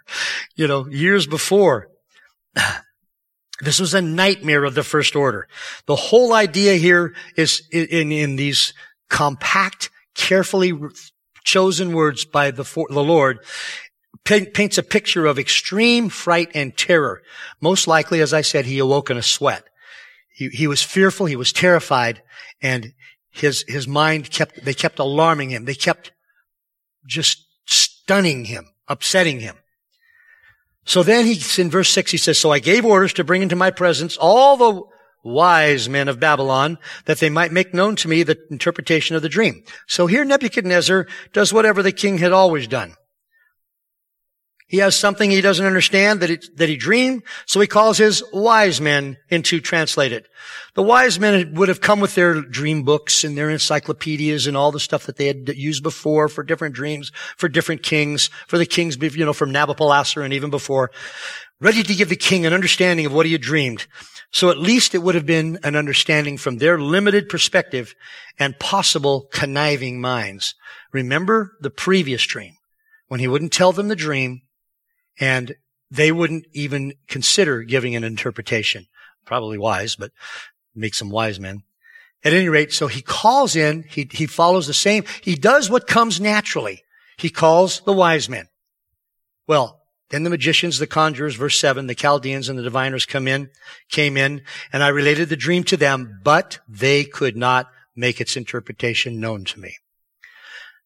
[0.56, 1.88] you know, years before.
[3.60, 5.48] This was a nightmare of the first order.
[5.86, 8.72] The whole idea here is in, in these
[9.10, 10.72] compact, carefully
[11.42, 13.40] chosen words by the, the Lord
[14.24, 17.22] paints a picture of extreme fright and terror.
[17.60, 19.64] Most likely, as I said, he awoke in a sweat.
[20.34, 22.22] He, he was fearful, he was terrified,
[22.60, 22.92] and
[23.30, 25.64] his, his mind kept, they kept alarming him.
[25.64, 26.12] They kept
[27.06, 29.56] just stunning him, upsetting him.
[30.84, 33.56] So then he's in verse six, he says, So I gave orders to bring into
[33.56, 34.82] my presence all the
[35.22, 39.28] wise men of Babylon, that they might make known to me the interpretation of the
[39.28, 39.64] dream.
[39.86, 42.94] So here Nebuchadnezzar does whatever the king had always done.
[44.68, 48.22] He has something he doesn't understand that, it, that he dreamed, so he calls his
[48.34, 50.26] wise men in to translate it.
[50.74, 54.70] The wise men would have come with their dream books and their encyclopedias and all
[54.70, 58.66] the stuff that they had used before for different dreams, for different kings, for the
[58.66, 60.90] kings, you know, from Nabopolassar and even before,
[61.60, 63.86] ready to give the king an understanding of what he had dreamed.
[64.30, 67.94] So at least it would have been an understanding from their limited perspective
[68.38, 70.54] and possible conniving minds.
[70.92, 72.56] Remember the previous dream
[73.06, 74.42] when he wouldn't tell them the dream
[75.20, 75.56] and
[75.90, 78.86] they wouldn't even consider giving an interpretation.
[79.24, 80.12] Probably wise, but
[80.74, 81.62] makes them wise men.
[82.24, 85.86] At any rate, so he calls in, he, he follows the same, he does what
[85.86, 86.82] comes naturally.
[87.16, 88.48] He calls the wise men.
[89.46, 93.50] Well, then the magicians, the conjurers, verse 7, the Chaldeans and the diviners come in,
[93.90, 98.36] came in, and I related the dream to them, but they could not make its
[98.36, 99.76] interpretation known to me.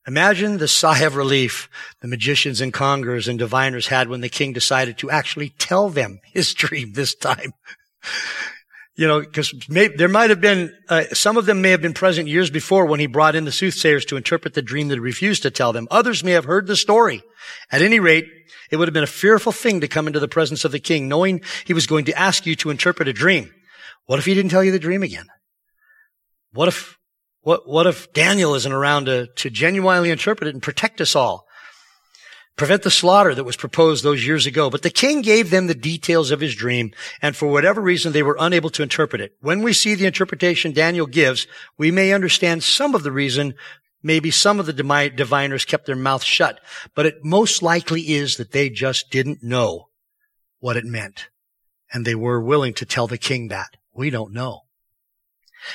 [0.06, 1.68] Imagine the sigh of relief
[2.00, 6.20] the magicians and conjurers and diviners had when the king decided to actually tell them
[6.24, 7.52] his dream this time.
[8.96, 12.28] you know, because there might have been, uh, some of them may have been present
[12.28, 15.42] years before when he brought in the soothsayers to interpret the dream that he refused
[15.42, 15.86] to tell them.
[15.90, 17.22] Others may have heard the story.
[17.70, 18.26] At any rate,
[18.70, 21.08] it would have been a fearful thing to come into the presence of the king
[21.08, 23.52] knowing he was going to ask you to interpret a dream.
[24.06, 25.26] What if he didn't tell you the dream again?
[26.52, 26.98] What if
[27.42, 31.46] what, what if Daniel isn't around to, to genuinely interpret it and protect us all?
[32.56, 34.68] Prevent the slaughter that was proposed those years ago.
[34.68, 38.22] But the king gave them the details of his dream, and for whatever reason, they
[38.22, 39.32] were unable to interpret it.
[39.40, 41.46] When we see the interpretation Daniel gives,
[41.78, 43.54] we may understand some of the reason
[44.02, 46.60] Maybe some of the diviners kept their mouths shut,
[46.94, 49.88] but it most likely is that they just didn't know
[50.58, 51.28] what it meant.
[51.92, 53.76] And they were willing to tell the king that.
[53.94, 54.62] We don't know.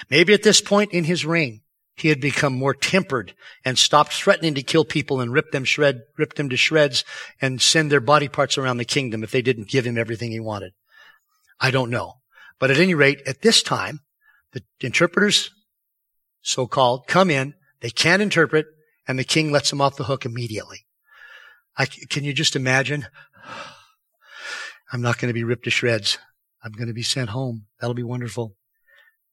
[0.09, 1.61] Maybe at this point in his reign,
[1.95, 3.33] he had become more tempered
[3.65, 7.03] and stopped threatening to kill people and rip them shred, rip them to shreds
[7.41, 10.39] and send their body parts around the kingdom if they didn't give him everything he
[10.39, 10.73] wanted.
[11.59, 12.15] I don't know.
[12.59, 14.01] But at any rate, at this time,
[14.53, 15.51] the interpreters,
[16.41, 18.67] so-called, come in, they can't interpret,
[19.07, 20.85] and the king lets them off the hook immediately.
[21.77, 23.07] I, can you just imagine?
[24.91, 26.17] I'm not going to be ripped to shreds.
[26.63, 27.65] I'm going to be sent home.
[27.79, 28.55] That'll be wonderful.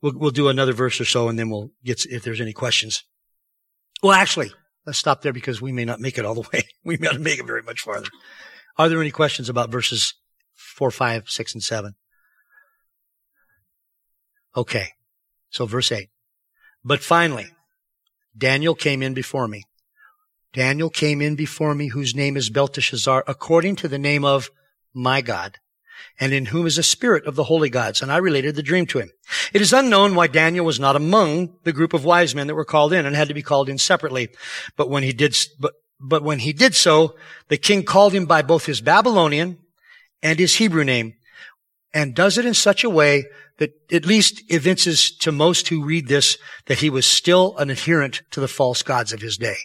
[0.05, 3.05] We'll, we'll do another verse or so and then we'll get, if there's any questions.
[4.03, 4.53] Well, actually,
[4.85, 6.65] let's stop there because we may not make it all the way.
[6.85, 8.09] We may not make it very much farther.
[8.77, 10.13] Are there any questions about verses
[10.53, 11.95] four, five, six, and seven?
[14.55, 14.89] Okay.
[15.49, 16.11] So verse eight.
[16.85, 17.47] But finally,
[18.37, 19.65] Daniel came in before me.
[20.53, 24.51] Daniel came in before me whose name is Belteshazzar according to the name of
[24.93, 25.57] my God
[26.19, 28.03] and in whom is a spirit of the holy gods.
[28.03, 29.11] And I related the dream to him.
[29.53, 32.65] It is unknown why Daniel was not among the group of wise men that were
[32.65, 34.29] called in and had to be called in separately.
[34.77, 37.17] But when he did, but, but when he did so,
[37.49, 39.59] the king called him by both his Babylonian
[40.23, 41.15] and his Hebrew name
[41.93, 43.25] and does it in such a way
[43.59, 46.37] that at least evinces to most who read this
[46.67, 49.57] that he was still an adherent to the false gods of his day.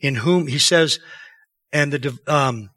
[0.00, 0.98] In whom he says,
[1.72, 2.70] and the, um,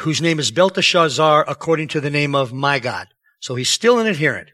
[0.00, 3.08] whose name is Belteshazzar according to the name of my God.
[3.40, 4.50] So he's still an adherent.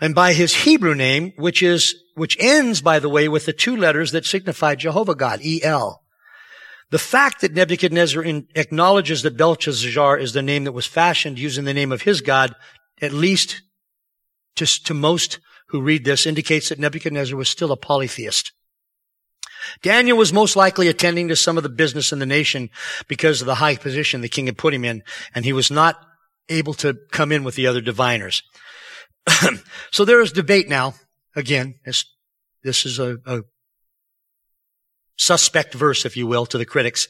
[0.00, 3.76] And by his Hebrew name, which is, which ends, by the way, with the two
[3.76, 6.02] letters that signify Jehovah God, E-L.
[6.90, 8.24] The fact that Nebuchadnezzar
[8.54, 12.54] acknowledges that Belteshazzar is the name that was fashioned using the name of his God,
[13.00, 13.62] at least
[14.56, 18.52] to, to most who read this, indicates that Nebuchadnezzar was still a polytheist.
[19.82, 22.70] Daniel was most likely attending to some of the business in the nation
[23.08, 25.02] because of the high position the king had put him in,
[25.34, 26.00] and he was not
[26.48, 28.42] able to come in with the other diviners.
[29.90, 30.94] so there is debate now.
[31.34, 32.04] Again, this,
[32.62, 33.42] this is a, a
[35.16, 37.08] suspect verse, if you will, to the critics.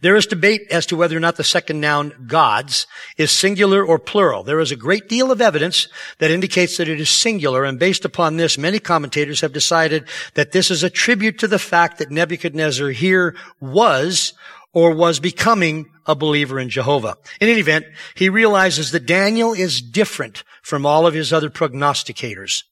[0.00, 3.98] There is debate as to whether or not the second noun gods is singular or
[3.98, 4.42] plural.
[4.42, 8.04] There is a great deal of evidence that indicates that it is singular, and based
[8.04, 12.10] upon this, many commentators have decided that this is a tribute to the fact that
[12.10, 14.32] Nebuchadnezzar here was
[14.72, 17.16] or was becoming a believer in Jehovah.
[17.40, 22.64] In any event, he realizes that Daniel is different from all of his other prognosticators.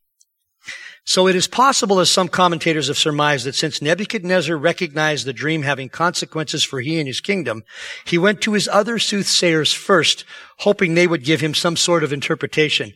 [1.09, 5.63] So it is possible, as some commentators have surmised, that since Nebuchadnezzar recognized the dream
[5.63, 7.63] having consequences for he and his kingdom,
[8.05, 10.25] he went to his other soothsayers first,
[10.59, 12.93] hoping they would give him some sort of interpretation.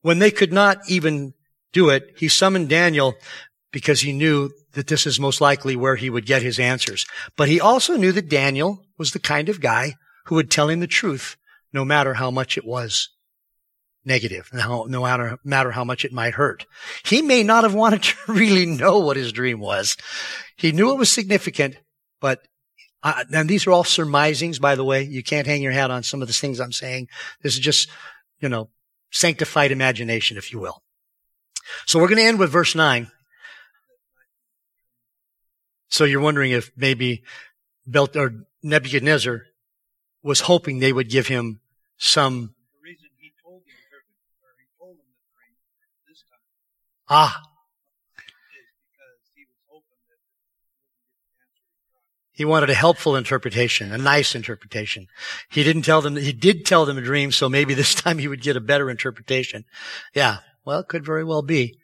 [0.00, 1.34] When they could not even
[1.72, 3.14] do it, he summoned Daniel
[3.72, 7.04] because he knew that this is most likely where he would get his answers.
[7.36, 9.94] But he also knew that Daniel was the kind of guy
[10.26, 11.36] who would tell him the truth,
[11.72, 13.08] no matter how much it was
[14.04, 16.66] negative, no, no matter, matter how much it might hurt.
[17.04, 19.96] He may not have wanted to really know what his dream was.
[20.56, 21.76] He knew it was significant,
[22.20, 22.46] but
[23.04, 25.02] Uh, and these are all surmisings, by the way.
[25.02, 27.08] You can't hang your hat on some of the things I'm saying.
[27.42, 27.90] This is just,
[28.40, 28.70] you know,
[29.10, 30.82] sanctified imagination, if you will.
[31.84, 33.10] So we're going to end with verse 9.
[35.88, 37.24] So you're wondering if maybe
[37.86, 39.42] Belt or Nebuchadnezzar
[40.22, 41.60] was hoping they would give him
[41.98, 42.53] some.
[47.08, 47.42] Ah.
[52.32, 55.06] He wanted a helpful interpretation, a nice interpretation.
[55.50, 58.26] He didn't tell them, he did tell them a dream, so maybe this time he
[58.26, 59.64] would get a better interpretation.
[60.14, 61.78] Yeah, well, it could very well be.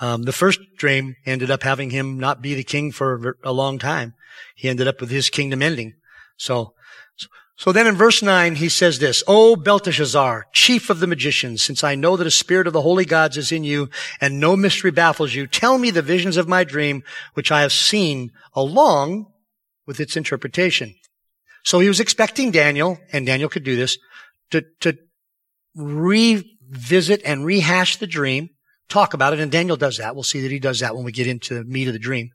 [0.00, 3.78] Um, the first dream ended up having him not be the king for a long
[3.78, 4.14] time.
[4.54, 5.94] He ended up with his kingdom ending.
[6.36, 6.74] So,
[7.16, 7.28] so
[7.72, 11.94] then in verse 9, he says this, O Belteshazzar, chief of the magicians, since I
[11.94, 13.90] know that a spirit of the holy gods is in you
[14.20, 17.72] and no mystery baffles you, tell me the visions of my dream, which I have
[17.72, 19.32] seen along
[19.86, 20.94] with its interpretation.
[21.62, 23.98] So he was expecting Daniel, and Daniel could do this,
[24.50, 24.98] to, to
[25.76, 28.50] revisit and rehash the dream
[28.88, 30.14] talk about it, and Daniel does that.
[30.14, 32.30] We'll see that he does that when we get into the meat of the dream.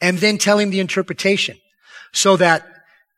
[0.00, 1.58] And then tell him the interpretation.
[2.12, 2.66] So that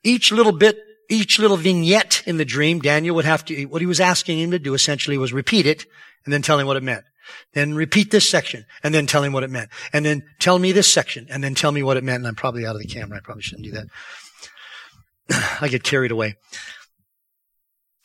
[0.02, 0.78] each little bit,
[1.10, 4.52] each little vignette in the dream, Daniel would have to, what he was asking him
[4.52, 5.84] to do essentially was repeat it
[6.24, 7.04] and then tell him what it meant.
[7.52, 9.70] Then repeat this section and then tell him what it meant.
[9.92, 12.18] And then tell me this section and then tell me what it meant.
[12.18, 13.18] And I'm probably out of the camera.
[13.18, 15.58] I probably shouldn't do that.
[15.60, 16.36] I get carried away.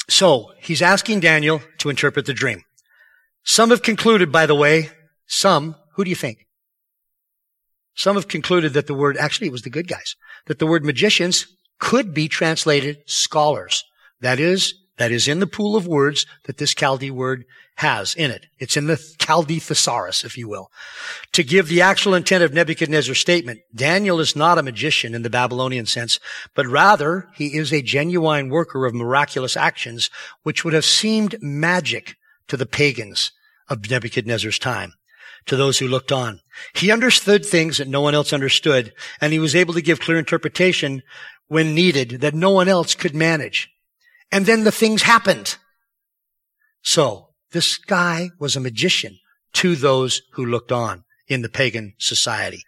[0.10, 2.64] So he's asking Daniel to interpret the dream.
[3.44, 4.90] Some have concluded, by the way,
[5.28, 6.48] some, who do you think?
[7.96, 10.16] Some have concluded that the word, actually it was the good guys,
[10.48, 11.48] that the word magicians
[11.80, 13.84] could be translated scholars.
[14.22, 17.46] That is, that is in the pool of words that this Chaldee word
[17.78, 18.46] has in it.
[18.58, 20.70] It's in the Chaldee thesaurus, if you will.
[21.34, 25.30] To give the actual intent of Nebuchadnezzar's statement, Daniel is not a magician in the
[25.30, 26.20] Babylonian sense,
[26.54, 30.10] but rather he is a genuine worker of miraculous actions,
[30.44, 32.16] which would have seemed magic
[32.48, 33.32] to the pagans
[33.68, 34.94] of Nebuchadnezzar's time,
[35.46, 36.40] to those who looked on.
[36.74, 40.18] He understood things that no one else understood, and he was able to give clear
[40.18, 41.04] interpretation
[41.48, 43.70] when needed that no one else could manage.
[44.32, 45.58] And then the things happened.
[46.82, 49.20] So, this guy was a magician
[49.54, 52.64] to those who looked on in the pagan society.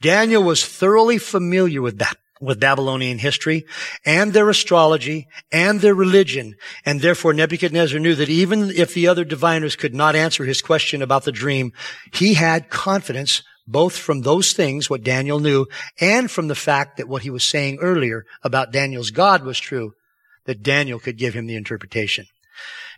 [0.00, 3.66] Daniel was thoroughly familiar with that with Babylonian history
[4.04, 6.56] and their astrology and their religion.
[6.86, 11.02] And therefore Nebuchadnezzar knew that even if the other diviners could not answer his question
[11.02, 11.72] about the dream,
[12.12, 15.66] he had confidence both from those things, what Daniel knew,
[16.00, 19.92] and from the fact that what he was saying earlier about Daniel's God was true,
[20.44, 22.26] that Daniel could give him the interpretation.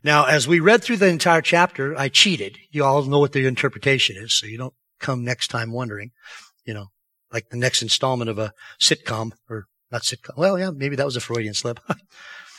[0.05, 2.59] Now, as we read through the entire chapter, I cheated.
[2.71, 6.11] You all know what the interpretation is, so you don't come next time wondering,
[6.65, 6.87] you know,
[7.33, 10.37] like the next installment of a sitcom or not sitcom.
[10.37, 11.81] Well, yeah, maybe that was a Freudian slip.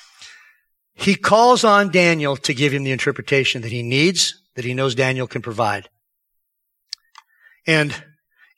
[0.93, 4.95] he calls on Daniel to give him the interpretation that he needs, that he knows
[4.95, 5.89] Daniel can provide.
[7.65, 7.95] And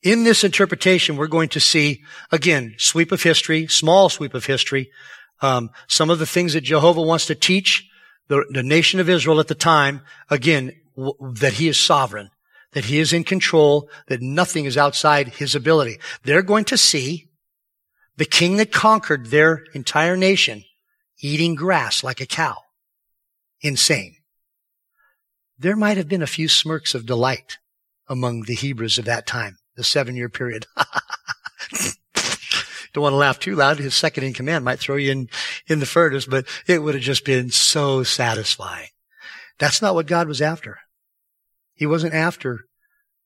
[0.02, 4.92] in this interpretation, we're going to see, again, sweep of history, small sweep of history,
[5.42, 7.88] um, some of the things that Jehovah wants to teach
[8.28, 12.32] the, the nation of Israel at the time, again, w- that he is sovereign
[12.76, 15.98] that he is in control, that nothing is outside his ability.
[16.24, 17.30] They're going to see
[18.18, 20.66] the king that conquered their entire nation
[21.22, 22.58] eating grass like a cow.
[23.62, 24.18] Insane.
[25.58, 27.58] There might have been a few smirks of delight
[28.08, 30.66] among the Hebrews of that time, the seven year period.
[32.94, 33.78] Don't want to laugh too loud.
[33.78, 35.30] His second in command might throw you in,
[35.68, 38.88] in the furnace, but it would have just been so satisfying.
[39.60, 40.80] That's not what God was after.
[41.74, 42.62] He wasn't after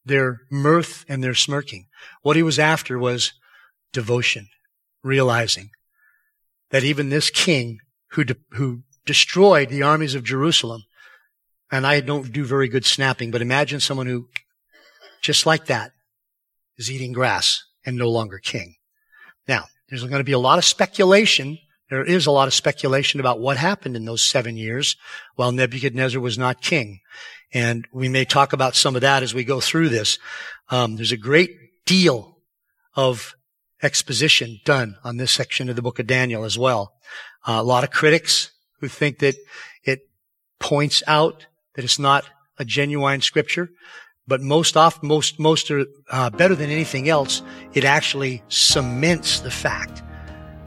[0.04, 1.86] their mirth and their smirking.
[2.24, 3.34] What he was after was
[3.94, 4.48] devotion,
[5.04, 5.70] realizing
[6.72, 7.78] that even this king
[8.12, 10.84] who, de- who destroyed the armies of Jerusalem,
[11.72, 14.28] and I don't do very good snapping, but imagine someone who,
[15.22, 15.92] just like that,
[16.78, 18.76] is eating grass and no longer king.
[19.48, 21.58] Now, there's going to be a lot of speculation.
[21.90, 24.96] There is a lot of speculation about what happened in those seven years
[25.36, 27.00] while Nebuchadnezzar was not king.
[27.52, 30.20] And we may talk about some of that as we go through this.
[30.70, 31.52] Um, there's a great
[31.86, 32.38] deal
[32.96, 33.34] of
[33.82, 36.94] exposition done on this section of the book of Daniel as well.
[37.48, 39.36] Uh, a lot of critics who think that
[39.84, 40.02] it
[40.60, 42.26] points out that it's not
[42.58, 43.70] a genuine scripture,
[44.30, 47.42] but most often, most, most are uh, better than anything else.
[47.74, 50.04] It actually cements the fact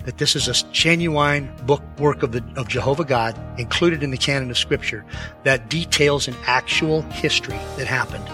[0.04, 4.16] that this is a genuine book work of the of Jehovah God included in the
[4.18, 5.04] canon of Scripture
[5.44, 8.28] that details an actual history that happened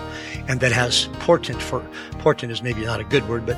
[0.49, 1.87] and that has portent for
[2.21, 3.57] portent is maybe not a good word, but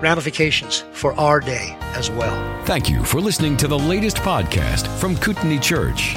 [0.00, 2.64] ramifications for our day as well.
[2.66, 6.16] Thank you for listening to the latest podcast from Kootenai Church.